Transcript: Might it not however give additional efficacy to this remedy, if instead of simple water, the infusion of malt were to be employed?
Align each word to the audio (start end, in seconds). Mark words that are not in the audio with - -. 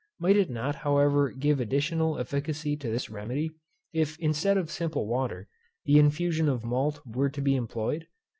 Might 0.17 0.35
it 0.35 0.49
not 0.49 0.77
however 0.77 1.29
give 1.29 1.59
additional 1.59 2.17
efficacy 2.17 2.75
to 2.75 2.89
this 2.89 3.11
remedy, 3.11 3.51
if 3.93 4.17
instead 4.17 4.57
of 4.57 4.71
simple 4.71 5.05
water, 5.05 5.47
the 5.85 5.99
infusion 5.99 6.49
of 6.49 6.65
malt 6.65 7.05
were 7.05 7.29
to 7.29 7.39
be 7.39 7.53
employed? 7.55 8.07